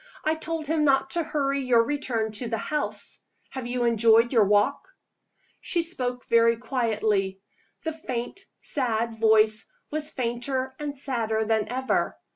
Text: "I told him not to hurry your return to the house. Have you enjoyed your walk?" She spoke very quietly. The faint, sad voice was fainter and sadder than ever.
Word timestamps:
"I 0.25 0.33
told 0.33 0.65
him 0.65 0.83
not 0.83 1.11
to 1.11 1.21
hurry 1.23 1.63
your 1.63 1.83
return 1.83 2.31
to 2.31 2.47
the 2.49 2.57
house. 2.57 3.19
Have 3.51 3.67
you 3.67 3.83
enjoyed 3.83 4.33
your 4.33 4.45
walk?" 4.45 4.87
She 5.59 5.83
spoke 5.83 6.25
very 6.25 6.57
quietly. 6.57 7.39
The 7.83 7.93
faint, 7.93 8.39
sad 8.61 9.13
voice 9.19 9.67
was 9.91 10.09
fainter 10.09 10.71
and 10.79 10.97
sadder 10.97 11.45
than 11.45 11.67
ever. 11.69 12.17